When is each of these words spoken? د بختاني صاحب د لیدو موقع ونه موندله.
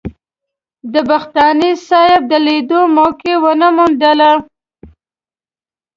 د 0.93 0.95
بختاني 1.09 1.71
صاحب 1.87 2.21
د 2.31 2.33
لیدو 2.45 2.81
موقع 2.97 3.35
ونه 3.43 3.67
موندله. 3.75 4.31